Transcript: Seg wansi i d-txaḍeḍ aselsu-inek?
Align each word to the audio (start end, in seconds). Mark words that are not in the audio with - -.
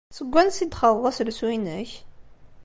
Seg 0.17 0.27
wansi 0.31 0.59
i 0.63 0.67
d-txaḍeḍ 0.67 1.03
aselsu-inek? 1.09 1.91